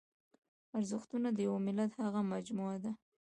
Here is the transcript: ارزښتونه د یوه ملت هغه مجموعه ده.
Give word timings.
ارزښتونه 0.77 1.27
د 1.33 1.37
یوه 1.47 1.59
ملت 1.67 1.91
هغه 2.01 2.21
مجموعه 2.33 2.77
ده. 2.83 2.91